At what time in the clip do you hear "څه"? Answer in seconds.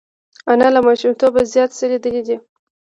1.77-1.85